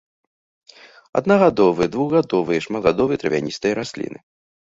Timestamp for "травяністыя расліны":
3.25-4.19